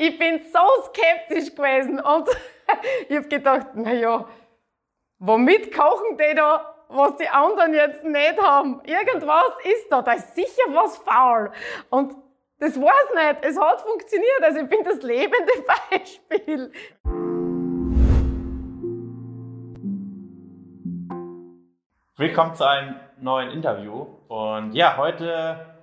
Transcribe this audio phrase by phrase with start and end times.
[0.00, 2.26] ich bin so skeptisch gewesen und
[3.08, 4.24] ich habe gedacht, naja,
[5.18, 8.80] womit kochen die da, was die anderen jetzt nicht haben?
[8.86, 11.52] Irgendwas ist da, da ist sicher was faul.
[11.90, 12.14] Und
[12.58, 13.44] das war's nicht.
[13.44, 14.42] Es hat funktioniert.
[14.42, 15.52] Also ich bin das lebende
[15.90, 16.72] Beispiel.
[22.16, 24.06] Willkommen zu einem neuen Interview.
[24.28, 25.74] Und ja, heute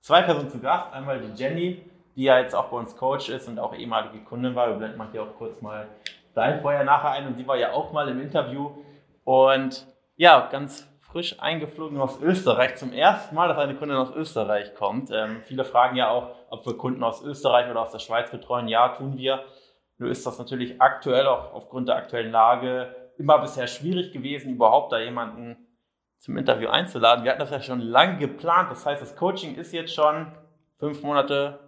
[0.00, 0.90] zwei Personen zu Gast.
[0.94, 4.54] Einmal die Jenny, die ja jetzt auch bei uns Coach ist und auch ehemalige Kundin
[4.54, 4.68] war.
[4.68, 5.88] Wir blenden mal hier auch kurz mal
[6.34, 8.70] dein Vorher nachher ein und sie war ja auch mal im Interview.
[9.24, 12.76] Und ja, ganz frisch eingeflogen aus Österreich.
[12.76, 15.10] Zum ersten Mal, dass eine Kundin aus Österreich kommt.
[15.10, 18.68] Ähm, viele fragen ja auch, ob wir Kunden aus Österreich oder aus der Schweiz betreuen.
[18.68, 19.44] Ja, tun wir.
[19.98, 24.90] Nur ist das natürlich aktuell auch aufgrund der aktuellen Lage immer bisher schwierig gewesen, überhaupt
[24.90, 25.68] da jemanden
[26.18, 27.24] zum Interview einzuladen.
[27.24, 28.70] Wir hatten das ja schon lange geplant.
[28.70, 30.32] Das heißt, das Coaching ist jetzt schon
[30.78, 31.60] fünf Monate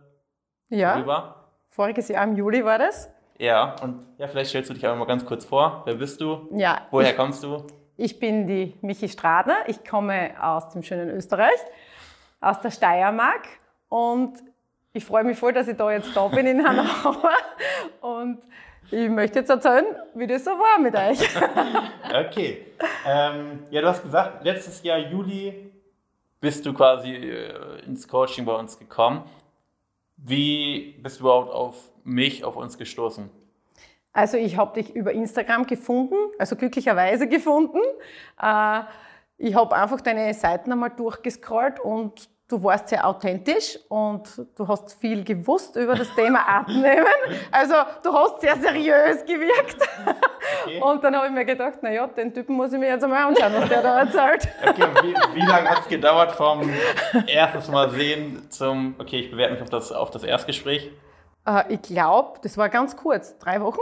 [0.70, 1.44] Ja, rüber.
[1.68, 3.10] voriges Jahr im Juli war das.
[3.38, 5.82] Ja, und ja, vielleicht stellst du dich einfach mal ganz kurz vor.
[5.86, 6.48] Wer bist du?
[6.52, 7.64] Ja, Woher ich, kommst du?
[7.96, 9.56] ich bin die Michi Stradner.
[9.66, 11.58] Ich komme aus dem schönen Österreich,
[12.40, 13.42] aus der Steiermark
[13.88, 14.34] und
[14.92, 17.30] ich freue mich voll, dass ich da jetzt da bin in Hanauer
[18.00, 18.38] und
[18.90, 21.18] ich möchte jetzt erzählen, wie das so war mit euch.
[22.28, 22.64] Okay.
[23.04, 25.72] ähm, ja, du hast gesagt, letztes Jahr Juli
[26.40, 29.24] bist du quasi äh, ins Coaching bei uns gekommen.
[30.26, 33.28] Wie bist du überhaupt auf mich, auf uns gestoßen?
[34.14, 37.80] Also ich habe dich über Instagram gefunden, also glücklicherweise gefunden.
[38.40, 38.80] Äh,
[39.36, 44.94] ich habe einfach deine Seiten einmal durchgescrollt und du warst sehr authentisch und du hast
[45.00, 47.06] viel gewusst über das Thema Abnehmen.
[47.50, 49.76] Also du hast sehr seriös gewirkt.
[50.62, 50.80] Okay.
[50.80, 53.24] Und dann habe ich mir gedacht, na ja, den Typen muss ich mir jetzt einmal
[53.24, 54.48] anschauen, was der da erzählt.
[54.66, 56.70] Okay, wie, wie lange hat es gedauert vom
[57.26, 60.90] erstes Mal sehen zum, okay, ich bewerte mich auf das, auf das Erstgespräch?
[61.46, 63.80] Äh, ich glaube, das war ganz kurz, drei Wochen.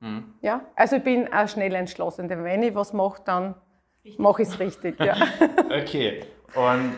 [0.00, 0.34] Hm.
[0.42, 2.28] Ja, also ich bin auch schnell entschlossen.
[2.28, 3.54] Denn wenn ich was mache, dann
[4.18, 4.98] mache ich es richtig.
[5.00, 5.16] Ja.
[5.68, 6.24] Okay,
[6.54, 6.94] und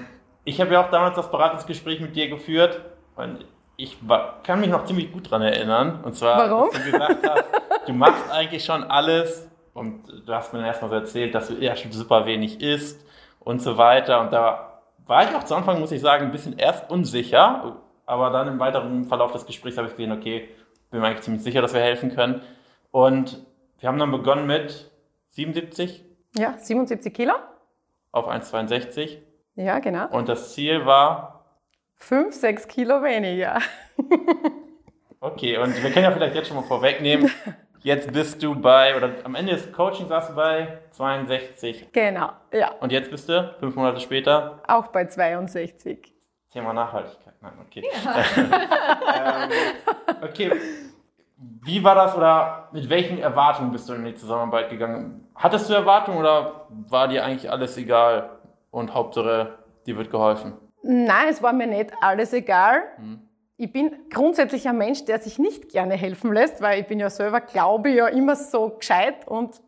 [0.48, 2.80] ich habe ja auch damals das Beratungsgespräch mit dir geführt
[3.16, 3.44] und
[3.76, 6.00] ich war, kann mich noch ziemlich gut dran erinnern.
[6.02, 6.70] Und zwar, Warum?
[6.72, 7.44] dass du gesagt hast,
[7.86, 11.54] du machst eigentlich schon alles und du hast mir dann erstmal so erzählt, dass du
[11.54, 13.06] ja schon super wenig isst
[13.40, 14.20] und so weiter.
[14.20, 17.76] Und da war ich auch zu Anfang, muss ich sagen, ein bisschen erst unsicher,
[18.06, 20.48] aber dann im weiteren Verlauf des Gesprächs habe ich gesehen, okay,
[20.90, 22.40] bin mir eigentlich ziemlich sicher, dass wir helfen können.
[22.90, 23.38] Und
[23.80, 24.90] wir haben dann begonnen mit
[25.30, 26.04] 77
[26.36, 27.34] ja, 77 Kilo.
[28.12, 29.18] auf 1,62
[29.58, 30.06] Ja, genau.
[30.10, 31.44] und das Ziel war,
[31.96, 33.58] Fünf, sechs Kilo weniger.
[35.20, 37.28] okay, und wir können ja vielleicht jetzt schon mal vorwegnehmen,
[37.80, 42.70] jetzt bist du bei, oder am Ende des Coachings warst du bei 62 Genau, ja.
[42.78, 46.14] und jetzt bist du, fünf Monate später, Auch bei 62.
[46.52, 47.34] Thema Nachhaltigkeit.
[47.40, 47.82] Nein, okay.
[49.18, 50.52] ähm, okay,
[51.36, 55.28] wie war das oder mit welchen Erwartungen bist du in die Zusammenarbeit gegangen?
[55.34, 58.37] Hattest du Erwartungen oder war dir eigentlich alles egal
[58.70, 60.54] und Hauptsache, dir wird geholfen?
[60.82, 62.82] Nein, es war mir nicht alles egal.
[63.56, 67.10] Ich bin grundsätzlich ein Mensch, der sich nicht gerne helfen lässt, weil ich bin ja
[67.10, 69.60] selber, glaube ich, ja immer so gescheit und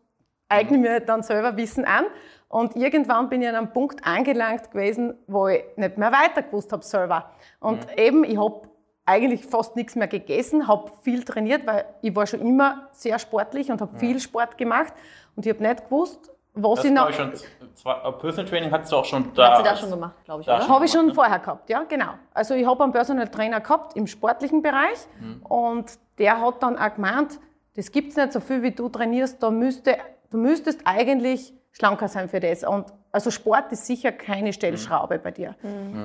[0.47, 2.05] eigne mir dann selber Wissen an.
[2.47, 6.71] Und irgendwann bin ich an einem Punkt angelangt gewesen, wo ich nicht mehr weiter gewusst
[6.71, 7.31] habe selber.
[7.59, 8.69] Und eben, ich habe
[9.05, 13.71] eigentlich fast nichts mehr gegessen, habe viel trainiert, weil ich war schon immer sehr sportlich
[13.71, 14.93] und habe viel Sport gemacht.
[15.35, 17.11] Und ich habe nicht gewusst, was Das ich noch...
[17.13, 17.31] schon,
[17.75, 19.51] zwar, äh, Personal Training hattest du auch schon da.
[19.51, 20.61] Hat sie da schon gemacht, glaube ich, oder?
[20.61, 20.69] schon.
[20.69, 21.13] Habe ich schon ne?
[21.13, 22.13] vorher gehabt, ja, genau.
[22.33, 25.07] Also ich habe einen Personal Trainer gehabt im sportlichen Bereich
[25.43, 27.39] und der hat dann auch gemeint,
[27.75, 29.97] das gibt's nicht so viel, wie du trainierst, da müsste,
[30.29, 32.63] du müsstest eigentlich schlanker sein für das.
[32.63, 35.55] Und also Sport ist sicher keine Stellschraube bei dir.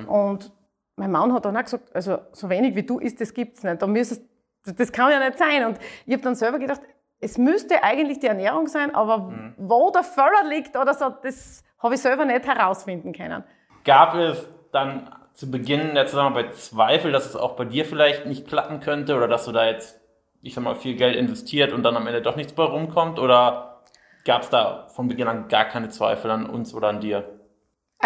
[0.06, 0.52] Und
[0.96, 3.82] mein Mann hat dann auch gesagt, also so wenig wie du isst, das gibt's nicht.
[3.82, 4.22] Da müsstest,
[4.64, 5.64] das kann ja nicht sein.
[5.64, 6.80] Und ich habe dann selber gedacht,
[7.20, 11.94] es müsste eigentlich die Ernährung sein, aber wo der Fehler liegt oder so, das habe
[11.94, 13.44] ich selber nicht herausfinden können.
[13.84, 18.48] Gab es dann zu Beginn der Zusammenarbeit Zweifel, dass es auch bei dir vielleicht nicht
[18.48, 20.00] klappen könnte oder dass du da jetzt,
[20.42, 23.18] ich sag mal, viel Geld investiert und dann am Ende doch nichts bei rumkommt?
[23.18, 23.82] Oder
[24.24, 27.35] gab es da von Beginn an gar keine Zweifel an uns oder an dir?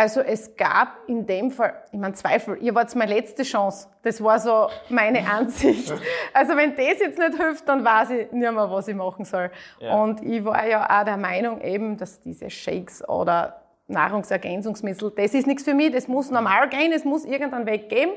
[0.00, 3.87] Also es gab in dem Fall, ich meine Zweifel, ihr wart meine letzte Chance.
[4.00, 5.93] Das war so meine Ansicht.
[6.32, 9.50] Also wenn das jetzt nicht hilft, dann weiß ich nicht mehr, was ich machen soll.
[9.79, 10.00] Ja.
[10.00, 15.47] Und ich war ja auch der Meinung eben, dass diese Shakes oder Nahrungsergänzungsmittel, das ist
[15.47, 18.12] nichts für mich, das muss normal gehen, es muss irgendeinen Weg geben,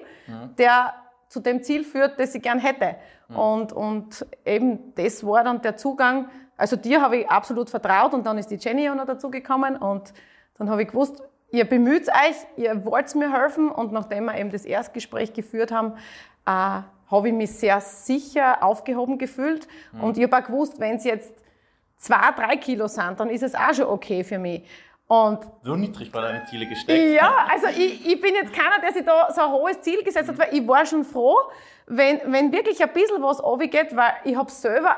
[0.57, 0.93] der
[1.27, 2.95] zu dem Ziel führt, das ich gern hätte.
[3.27, 6.29] Und, und eben das war dann der Zugang.
[6.55, 10.13] Also dir habe ich absolut vertraut und dann ist die Jenny auch noch dazugekommen und
[10.57, 11.21] dann habe ich gewusst,
[11.53, 15.93] ihr bemüht euch, ihr wollt mir helfen und nachdem wir eben das Erstgespräch geführt haben,
[16.45, 19.67] äh, habe ich mich sehr sicher aufgehoben gefühlt.
[19.91, 20.03] Mhm.
[20.03, 21.31] Und ich habe auch gewusst, wenn es jetzt
[21.97, 24.63] zwei, drei Kilo sind, dann ist es auch schon okay für mich.
[25.05, 27.13] Und So niedrig waren deine Ziele gesteckt.
[27.13, 30.29] ja, also ich, ich bin jetzt keiner, der sich da so ein hohes Ziel gesetzt
[30.29, 31.37] hat, weil ich war schon froh,
[31.85, 34.95] wenn, wenn wirklich ein bisschen was runtergeht, weil ich habe selber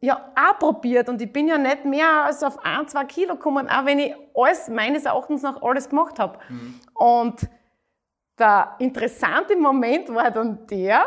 [0.00, 3.68] ja auch probiert und ich bin ja nicht mehr als auf ein, zwei Kilo gekommen,
[3.68, 6.38] auch wenn ich alles, meines Erachtens nach alles gemacht habe.
[6.94, 7.48] Und
[8.38, 11.04] der interessante Moment war dann der,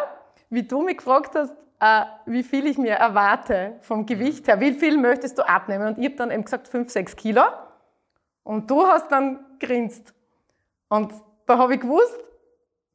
[0.49, 4.73] wie du mich gefragt hast, äh, wie viel ich mir erwarte vom Gewicht her, wie
[4.73, 5.87] viel möchtest du abnehmen?
[5.87, 7.43] Und ich habe dann eben gesagt, fünf, sechs Kilo.
[8.43, 10.13] Und du hast dann grinst.
[10.89, 11.13] Und
[11.47, 12.19] da habe ich gewusst,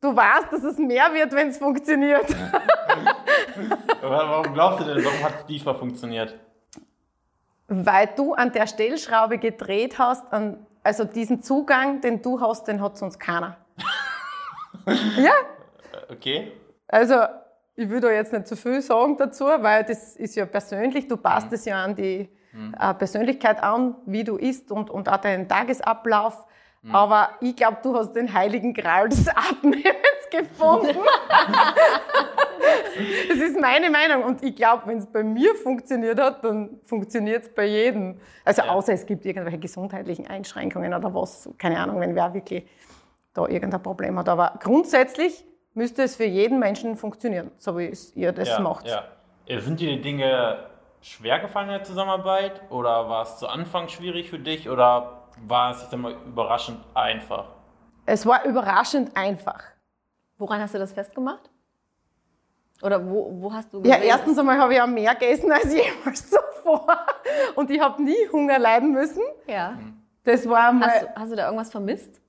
[0.00, 2.26] du weißt, dass es mehr wird, wenn es funktioniert.
[4.00, 6.34] Warum glaubst du denn, warum hat es diesmal funktioniert?
[7.68, 12.80] Weil du an der Stellschraube gedreht hast, an, also diesen Zugang, den du hast, den
[12.80, 13.56] hat sonst keiner.
[15.16, 15.32] ja,
[16.08, 16.52] Okay.
[16.88, 17.14] also
[17.74, 21.16] ich will da jetzt nicht zu viel sagen dazu, weil das ist ja persönlich, du
[21.16, 22.28] passt es ja an die
[22.78, 26.44] äh, Persönlichkeit an, wie du isst und, und auch deinen Tagesablauf.
[26.92, 29.82] Aber ich glaube, du hast den heiligen Gral des Abnehmens
[30.30, 30.96] gefunden.
[33.28, 34.24] das ist meine Meinung.
[34.24, 38.20] Und ich glaube, wenn es bei mir funktioniert hat, dann funktioniert es bei jedem.
[38.44, 38.70] Also Ja.
[38.70, 42.64] außer es gibt irgendwelche gesundheitlichen Einschränkungen oder was, keine Ahnung, wenn wer wirklich
[43.34, 44.28] da irgendein Problem hat.
[44.28, 48.88] Aber grundsätzlich müsste es für jeden Menschen funktionieren, so wie es ihr das ja, macht.
[48.88, 49.04] Ja.
[49.46, 50.58] Äh, Sind dir die Dinge
[51.00, 52.62] schwer gefallen in der Zusammenarbeit?
[52.70, 54.68] Oder war es zu Anfang schwierig für dich?
[54.68, 57.44] Oder war es, ich sag mal, überraschend einfach?
[58.06, 59.62] Es war überraschend einfach.
[60.38, 61.50] Woran hast du das festgemacht?
[62.82, 65.64] Oder wo, wo hast du Ja, gesehen, erstens einmal habe ich auch mehr gegessen als
[65.74, 66.86] jemals zuvor.
[67.54, 69.22] Und ich habe nie Hunger leiden müssen.
[69.46, 69.78] Ja.
[70.24, 70.88] Das war mal.
[70.90, 72.20] Hast, du, hast du da irgendwas vermisst?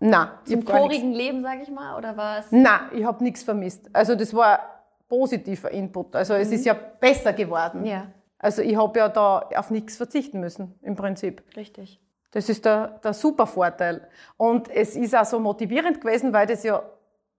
[0.00, 1.96] Gar nichts- vorigen Leben, sag ich mal?
[1.98, 2.50] Oder es.
[2.50, 3.88] Nein, ich habe nichts vermisst.
[3.92, 4.60] Also das war
[5.08, 6.16] positiver Input.
[6.16, 7.84] Also es ist ja besser geworden.
[7.84, 8.06] Ja,
[8.38, 11.42] Also ich habe ja da auf nichts verzichten müssen, im Prinzip.
[11.56, 12.00] richtig.
[12.32, 14.08] Das ist der, der super Vorteil.
[14.36, 16.80] Und es ist auch so motivierend gewesen, weil das ja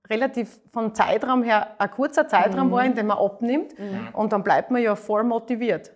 [0.10, 3.74] relativ vom Zeitraum her ein kurzer Zeitraum war, in dem man abnimmt.
[4.14, 5.92] Und dann bleibt man ja voll motiviert.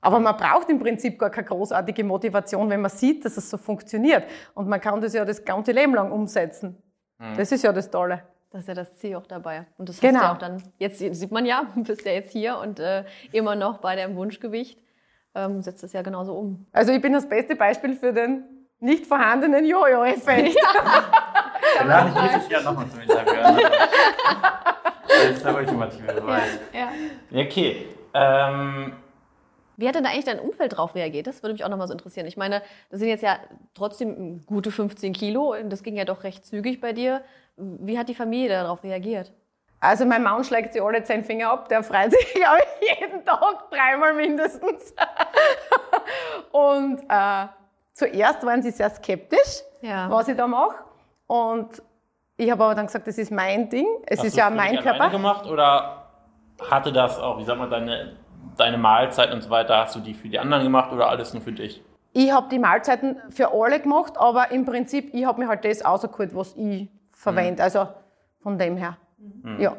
[0.00, 3.56] Aber man braucht im Prinzip gar keine großartige Motivation, wenn man sieht, dass es so
[3.56, 4.24] funktioniert.
[4.54, 6.80] Und man kann das ja das ganze Leben lang umsetzen.
[7.36, 8.22] Das ist ja das Tolle.
[8.50, 9.66] Das ist ja das Ziel auch dabei.
[9.76, 10.20] Und das Genau.
[10.20, 13.04] hast ja auch dann, jetzt sieht man ja, du bist ja jetzt hier und äh,
[13.32, 14.80] immer noch bei deinem Wunschgewicht.
[15.34, 16.66] Ähm, setzt es ja genauso um.
[16.72, 18.44] Also ich bin das beste Beispiel für den
[18.80, 20.56] nicht vorhandenen Jojo-Effekt.
[20.84, 21.02] Dann
[21.86, 23.58] lade ich nächstes Jahr nochmal zum Interview an.
[25.08, 26.58] Das ist der ultimative Beweis.
[26.72, 26.88] Ja.
[27.30, 27.88] Ja, Okay.
[28.14, 28.92] Ähm,
[29.76, 31.26] Wie hat denn da eigentlich dein Umfeld drauf reagiert?
[31.26, 32.26] Das würde mich auch nochmal so interessieren.
[32.26, 33.38] Ich meine, das sind jetzt ja
[33.74, 35.52] trotzdem gute 15 Kilo.
[35.54, 37.22] und Das ging ja doch recht zügig bei dir.
[37.56, 39.32] Wie hat die Familie darauf reagiert?
[39.80, 43.24] Also mein Mann schlägt sich alle zehn Finger ab, der freut sich, glaube ich, jeden
[43.24, 44.92] Tag dreimal mindestens.
[46.50, 47.46] Und äh,
[47.92, 50.10] zuerst waren sie sehr skeptisch, Ja.
[50.10, 50.74] was ich da mache.
[51.28, 51.82] Und
[52.36, 53.86] ich habe aber dann gesagt, das ist mein Ding.
[54.06, 55.10] Es hast ist ja mein Körper.
[55.10, 56.06] gemacht oder
[56.68, 58.16] hatte das auch, wie sag mal, deine,
[58.56, 61.42] deine Mahlzeit und so weiter, hast du die für die anderen gemacht oder alles nur
[61.42, 61.82] für dich?
[62.12, 65.84] Ich habe die Mahlzeiten für alle gemacht, aber im Prinzip, ich habe mir halt das
[65.84, 67.62] rausgeholt, was ich verwende.
[67.62, 67.86] Also
[68.40, 68.96] von dem her.
[69.58, 69.76] Ja.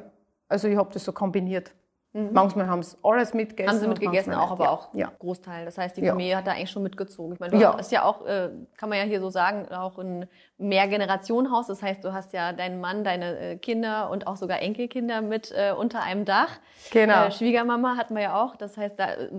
[0.47, 1.73] Also ich habe das so kombiniert.
[2.11, 3.69] Manchmal haben sie alles mitgegessen.
[3.71, 5.11] Haben sie mitgegessen, auch, aber auch Ja.
[5.19, 5.65] Großteil.
[5.65, 6.13] Das heißt, die Ja.
[6.13, 7.33] Familie hat da eigentlich schon mitgezogen.
[7.33, 7.75] Ich meine, du Ja.
[7.77, 10.25] hast ja auch, äh, kann man ja hier so sagen, auch ein
[10.57, 11.67] Mehrgenerationenhaus.
[11.67, 15.51] Das heißt, du hast ja deinen Mann, deine äh, Kinder und auch sogar Enkelkinder mit
[15.51, 16.49] äh, unter einem Dach.
[16.91, 17.25] Genau.
[17.25, 18.55] Äh, Schwiegermama hatten wir ja auch.
[18.55, 19.29] Das heißt, da äh,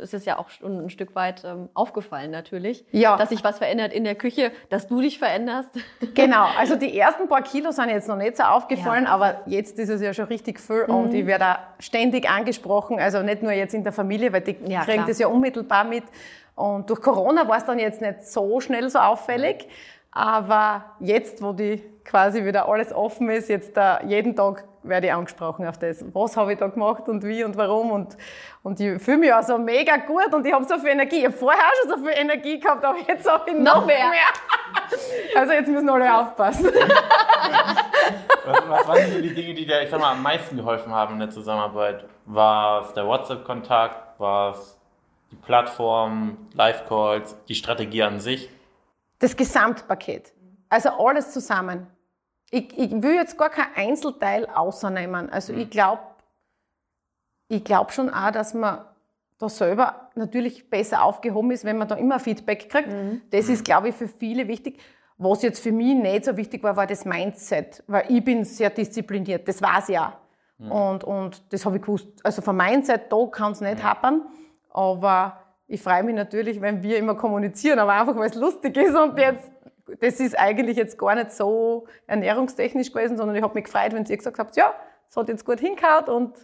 [0.00, 3.16] ist es ja auch schon ein Stück weit ähm, aufgefallen natürlich, Ja.
[3.16, 5.70] dass sich was verändert in der Küche, dass du dich veränderst.
[6.14, 9.88] Genau, also die ersten paar Kilo sind jetzt noch nicht so aufgefallen, aber jetzt ist
[9.88, 10.94] es ja schon richtig viel Mhm.
[10.94, 14.56] und ich werde auch ständig angesprochen, also nicht nur jetzt in der Familie, weil die
[14.66, 15.06] Ja, kriegen klar.
[15.08, 16.04] das ja unmittelbar mit.
[16.54, 19.66] Und durch Corona war es dann jetzt nicht so schnell so auffällig,
[20.12, 25.12] aber jetzt, wo die quasi wieder alles offen ist, jetzt da jeden Tag werde ich
[25.12, 26.04] angesprochen auf das.
[26.12, 28.16] Was habe ich da gemacht und wie und warum und,
[28.62, 31.18] und ich fühle mich auch so mega gut und ich habe so viel Energie.
[31.18, 33.86] Ich habe vorher auch schon so viel Energie gehabt, aber jetzt habe ich noch, Noch
[33.86, 34.10] mehr.
[35.36, 36.66] Also jetzt müssen alle aufpassen.
[38.44, 41.14] Was, was waren so die Dinge, die dir, ich sag mal, am meisten geholfen haben
[41.14, 42.06] in der Zusammenarbeit?
[42.26, 44.18] War es der WhatsApp-Kontakt?
[44.18, 44.78] War es
[45.30, 48.50] die Plattform, Live-Calls, die Strategie an sich?
[49.18, 50.32] Das Gesamtpaket.
[50.68, 51.86] Also alles zusammen.
[52.50, 55.30] Ich, ich will jetzt gar kein Einzelteil außernehmen.
[55.30, 56.02] Also ich glaube
[57.50, 58.84] ich glaub schon auch, dass man
[59.38, 62.88] da selber natürlich besser aufgehoben ist, wenn man da immer Feedback kriegt.
[63.30, 64.78] Das ist, glaube ich, für viele wichtig.
[65.22, 67.84] Was jetzt für mich nicht so wichtig war, war das Mindset.
[67.86, 69.46] Weil ich bin sehr diszipliniert.
[69.46, 70.12] Das weiß ich auch.
[70.58, 72.08] Und, und das habe ich gewusst.
[72.22, 74.22] Also von meiner Seite, da kann es nicht happen.
[74.70, 78.94] Aber ich freue mich natürlich, wenn wir immer kommunizieren, aber einfach, weil es lustig ist
[78.94, 79.50] und jetzt,
[80.00, 84.04] das ist eigentlich jetzt gar nicht so ernährungstechnisch gewesen, sondern ich habe mich gefreut, wenn
[84.04, 84.74] ihr gesagt habt, ja,
[85.08, 86.34] es hat jetzt gut hingehauen und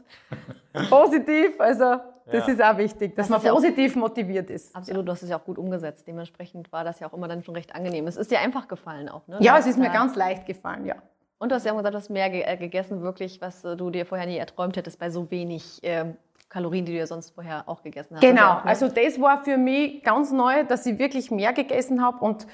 [0.91, 1.61] positiv.
[1.61, 2.53] Also das Ja.
[2.53, 4.75] ist auch wichtig, dass Das man ja auch- positiv motiviert ist.
[4.75, 6.07] Absolut, du hast es ja auch gut umgesetzt.
[6.07, 8.07] Dementsprechend war das ja auch immer dann schon recht angenehm.
[8.07, 9.39] Es ist dir einfach gefallen auch, ne?
[9.41, 10.97] Ja, es ist mir ganz leicht gefallen, ja.
[11.39, 13.77] Und du hast ja auch gesagt, du hast mehr ge äh, gegessen, wirklich, was äh,
[13.77, 16.17] du dir vorher nie erträumt hättest, bei so wenig ähm,
[16.49, 18.21] Kalorien, die du ja sonst vorher auch gegessen hast.
[18.23, 18.71] Genau, ja auch, ne?
[18.71, 22.47] also das war für mich ganz neu, dass ich wirklich mehr gegessen habe und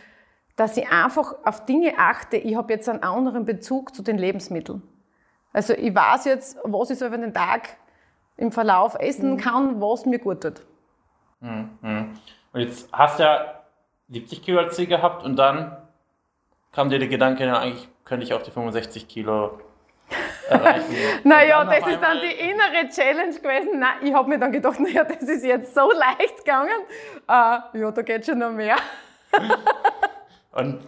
[0.57, 2.37] dass ich einfach auf Dinge achte.
[2.37, 4.83] Ich habe jetzt einen anderen Bezug zu den Lebensmitteln.
[5.52, 7.76] Also ich weiß jetzt, was ich so über den Tag
[8.36, 10.62] im Verlauf essen kann, was mir gut tut.
[11.40, 11.70] Mhm.
[11.80, 12.18] Mhm.
[12.52, 13.62] Und jetzt hast du ja
[14.10, 15.76] 70 Kilo als Ziel gehabt und dann
[16.72, 19.58] kam dir der Gedanke, ja, eigentlich könnte ich auch die 65 Kilo
[20.48, 20.94] erreichen.
[21.24, 23.78] Naja, das ist dann die innere Challenge gewesen.
[23.78, 26.82] Nein, ich habe mir dann gedacht, naja, das ist jetzt so leicht gegangen.
[27.28, 28.76] Äh, ja, da geht schon noch mehr.
[30.52, 30.80] Und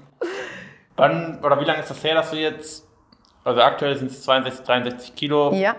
[0.96, 2.86] wann, oder wie lange ist das her, dass du jetzt,
[3.42, 5.52] also aktuell sind es 62, 63 Kilo.
[5.54, 5.74] Ja.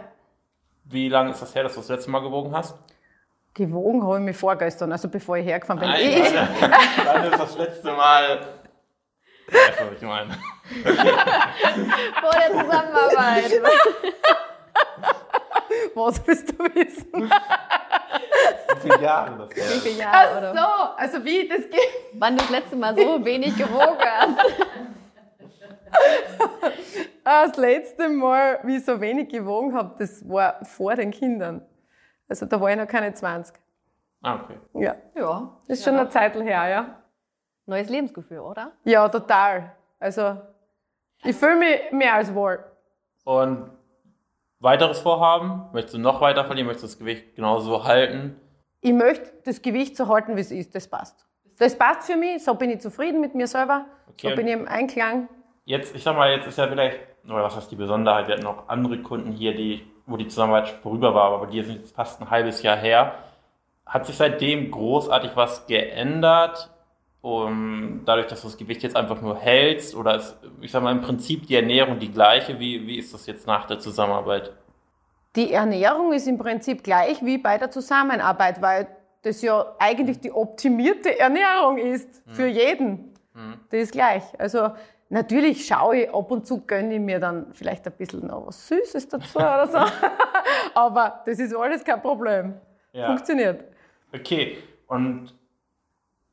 [0.85, 2.75] Wie lange ist das her, dass du das letzte Mal gewogen hast?
[3.55, 5.89] Gewogen habe ich mich vorgestern, also bevor ich hergefahren bin.
[5.89, 6.71] Nein, ich, wann,
[7.05, 8.39] wann ist das letzte Mal?
[9.47, 10.37] Weißt du, was ich meine?
[12.21, 13.61] Vor der Zusammenarbeit.
[15.95, 17.13] was willst du wissen?
[17.13, 20.53] Wie viele Jahre das Wie viele Ach Jahre, oder?
[20.53, 21.79] so, also wie das geht.
[22.13, 24.37] Wann du das letzte Mal so wenig gewogen hast.
[27.25, 31.65] Ah, Das letzte Mal, wie ich so wenig gewogen habe, das war vor den Kindern.
[32.29, 33.55] Also da war ich noch keine 20.
[34.21, 34.57] Ah, okay.
[34.73, 35.57] Ja, Ja.
[35.67, 37.01] das ist schon eine Zeit her, ja.
[37.65, 38.71] Neues Lebensgefühl, oder?
[38.83, 39.71] Ja, total.
[39.99, 40.37] Also
[41.23, 42.63] ich fühle mich mehr als wohl.
[43.23, 43.71] Und
[44.59, 45.69] weiteres Vorhaben?
[45.73, 46.67] Möchtest du noch weiter verlieren?
[46.67, 48.39] Möchtest du das Gewicht genauso halten?
[48.81, 50.75] Ich möchte das Gewicht so halten, wie es ist.
[50.75, 51.25] Das passt.
[51.57, 52.43] Das passt für mich.
[52.43, 53.85] So bin ich zufrieden mit mir selber.
[54.09, 54.29] Okay.
[54.29, 55.27] So bin ich im Einklang.
[55.63, 58.27] Jetzt, ich sag mal, jetzt ist ja vielleicht, oder was heißt die Besonderheit?
[58.27, 61.77] Wir hatten noch andere Kunden hier, die, wo die Zusammenarbeit vorüber war, aber die sind
[61.77, 63.15] jetzt fast ein halbes Jahr her.
[63.85, 66.71] Hat sich seitdem großartig was geändert?
[67.21, 69.95] Um, dadurch, dass du das Gewicht jetzt einfach nur hältst?
[69.95, 72.59] Oder ist, ich sag mal, im Prinzip die Ernährung die gleiche?
[72.59, 74.53] Wie, wie ist das jetzt nach der Zusammenarbeit?
[75.35, 78.87] Die Ernährung ist im Prinzip gleich wie bei der Zusammenarbeit, weil
[79.23, 83.15] das ja eigentlich die optimierte Ernährung ist für jeden.
[83.71, 84.23] Die ist gleich.
[84.39, 84.69] Also
[85.15, 88.67] natürlich schaue ich ab und zu, gönne ich mir dann vielleicht ein bisschen noch was
[88.67, 89.77] Süßes dazu oder so.
[90.75, 92.53] Aber das ist alles kein Problem.
[92.91, 93.07] Ja.
[93.07, 93.63] Funktioniert.
[94.13, 94.57] Okay,
[94.87, 95.33] und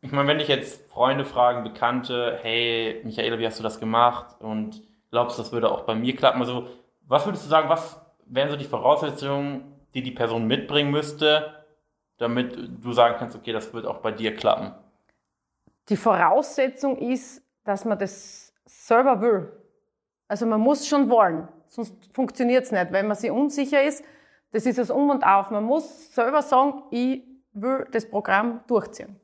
[0.01, 4.35] ich meine, wenn dich jetzt Freunde fragen, Bekannte, hey, Michaela, wie hast du das gemacht?
[4.41, 6.41] Und glaubst du, das würde auch bei mir klappen?
[6.41, 6.69] Also,
[7.07, 11.65] was würdest du sagen, was wären so die Voraussetzungen, die die Person mitbringen müsste,
[12.19, 14.73] damit du sagen kannst, okay, das wird auch bei dir klappen?
[15.89, 19.53] Die Voraussetzung ist, dass man das selber will.
[20.29, 22.93] Also man muss schon wollen, sonst funktioniert es nicht.
[22.93, 24.05] Wenn man sich unsicher ist,
[24.53, 25.51] das ist das Um und Auf.
[25.51, 29.19] Man muss selber sagen, ich will das Programm durchziehen.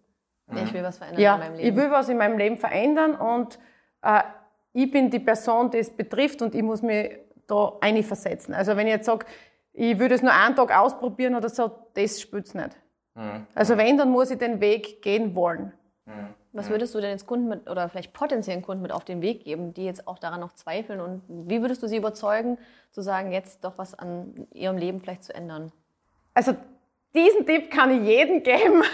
[0.54, 1.76] Ich will was verändern Ja, in meinem ich Leben.
[1.76, 3.58] will was in meinem Leben verändern und
[4.02, 4.22] äh,
[4.72, 8.54] ich bin die Person, die es betrifft und ich muss mich da einversetzen.
[8.54, 9.26] Also wenn ich jetzt sage,
[9.72, 12.76] ich will das nur einen Tag ausprobieren oder so, das spürt nicht.
[13.14, 13.46] Mhm.
[13.54, 15.72] Also wenn, dann muss ich den Weg gehen wollen.
[16.52, 19.44] Was würdest du denn jetzt Kunden mit, oder vielleicht potenziellen Kunden mit auf den Weg
[19.44, 21.00] geben, die jetzt auch daran noch zweifeln?
[21.00, 22.58] Und wie würdest du sie überzeugen,
[22.90, 25.72] zu sagen, jetzt doch was an ihrem Leben vielleicht zu ändern?
[26.32, 26.56] Also
[27.14, 28.82] diesen Tipp kann ich jedem geben.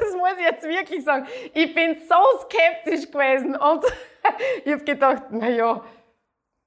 [0.00, 1.26] Das muss ich jetzt wirklich sagen.
[1.52, 3.84] Ich bin so skeptisch gewesen und
[4.64, 5.84] ich habe gedacht, naja,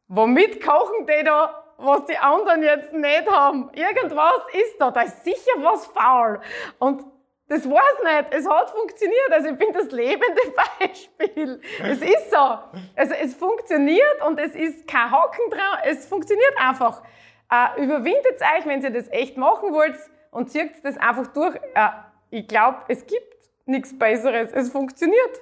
[0.08, 3.72] womit kochen die da, was die anderen jetzt nicht haben?
[3.74, 6.40] Irgendwas ist da, da ist sicher was faul.
[6.78, 7.04] Und
[7.52, 8.34] das war's nicht.
[8.34, 9.30] Es hat funktioniert.
[9.30, 10.42] Also ich bin das lebende
[10.80, 11.62] Beispiel.
[11.84, 12.60] Es ist so.
[12.96, 15.80] Also es funktioniert und es ist kein Haken dran.
[15.84, 17.04] Es funktioniert einfach.
[17.52, 19.98] Äh, überwindet euch, wenn ihr das echt machen wollt
[20.32, 21.58] und zieht das einfach durch.
[21.76, 21.90] Äh,
[22.30, 24.54] ich glaube, es gibt nichts Besseres.
[24.54, 25.42] Es funktioniert.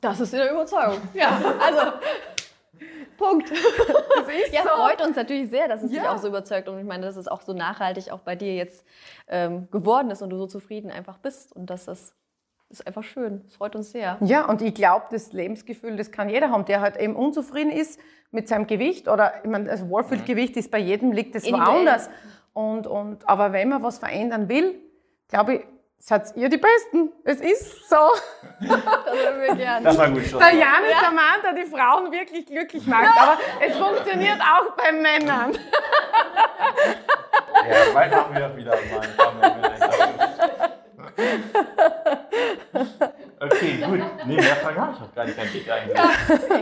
[0.00, 1.02] Das ist eine Überzeugung.
[1.12, 1.92] Ja, also
[3.16, 3.50] Punkt.
[4.52, 4.68] Ja, so.
[4.68, 6.12] freut uns natürlich sehr, dass es dich Ja.
[6.12, 6.68] auch so überzeugt.
[6.68, 8.84] Und ich meine, dass es auch so nachhaltig auch bei dir jetzt
[9.28, 11.54] ähm, geworden ist und du so zufrieden einfach bist.
[11.54, 12.14] Und das ist,
[12.84, 13.42] einfach schön.
[13.46, 14.16] Es freut uns sehr.
[14.20, 18.00] Ja, und ich glaube, das Lebensgefühl, das kann jeder haben, der halt eben unzufrieden ist
[18.32, 22.10] mit seinem Gewicht oder, ich meine, das Wohlfühlgewicht ist bei jedem, liegt das woanders.
[22.52, 24.74] Und, und, aber wenn man was verändern will,
[25.28, 25.60] glaube ich,
[25.98, 27.12] seid ihr die Besten.
[27.24, 27.96] Es ist so.
[28.58, 28.70] Das
[29.14, 29.84] würden wir gerne.
[29.84, 30.22] Das war gut.
[30.22, 30.54] Der Schlusswort.
[30.54, 33.14] Jan ist der Mann, der die Frauen wirklich glücklich macht.
[33.16, 35.52] Aber es funktioniert auch bei Männern.
[35.52, 35.58] Ja,
[37.92, 38.80] bald machen wir wieder mal.
[43.38, 44.00] Okay, gut.
[44.26, 45.98] Nee, mehr Fragen habe ich auch gar nicht an dich eigentlich.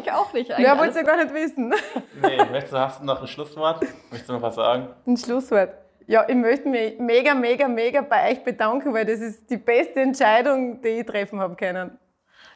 [0.04, 0.66] Ich auch nicht eigentlich.
[0.66, 1.72] Wer wollte es ja gar nicht wissen.
[2.20, 3.82] Nee, möchtest du, hast du noch ein Schlusswort?
[4.10, 4.88] Möchtest du noch was sagen?
[5.06, 5.70] Ein Schlusswort.
[6.06, 10.00] Ja, ich möchte mich mega, mega, mega bei euch bedanken, weil das ist die beste
[10.00, 11.98] Entscheidung, die ich treffen habe können.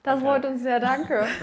[0.02, 1.26] Das freut uns sehr, danke.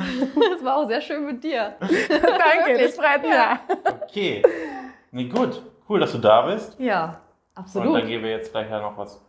[0.52, 1.76] Das war auch sehr schön mit dir.
[1.80, 4.02] Danke, das freut mich auch.
[4.04, 4.42] Okay.
[5.12, 5.62] Nee, gut.
[5.88, 6.80] Cool, dass du da bist.
[6.80, 7.14] Ja, Und
[7.56, 8.06] dann absolut.
[8.08, 9.24] gehen wir jetzt gleich ja noch was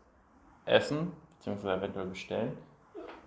[0.64, 2.56] essen, beziehungsweise eventuell bestellen.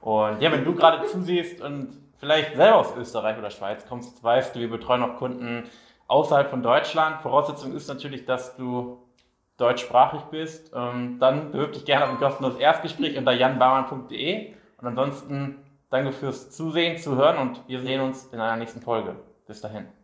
[0.01, 4.55] Und ja, wenn du gerade zusiehst und vielleicht selber aus Österreich oder Schweiz kommst, weißt
[4.55, 5.69] du, wir betreuen auch Kunden
[6.07, 7.21] außerhalb von Deutschland.
[7.21, 8.97] Voraussetzung ist natürlich, dass du
[9.59, 10.71] deutschsprachig bist.
[10.75, 14.53] Ähm, Dann bewirb dich gerne auf ein kostenloses Erstgespräch unter janbaumann.de.
[14.81, 15.57] Und ansonsten
[15.89, 19.15] danke fürs Zusehen, Zuhören und wir sehen uns in einer nächsten Folge.
[19.45, 19.98] Bis dahin.